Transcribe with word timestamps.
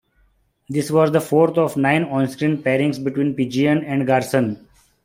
This 0.67 0.89
was 0.89 1.11
the 1.11 1.21
fourth 1.21 1.59
of 1.59 1.77
nine 1.77 2.05
onscreen 2.05 2.63
pairings 2.63 2.97
between 3.03 3.35
Pidgeon 3.35 3.83
and 3.83 4.07
Garson. 4.07 4.67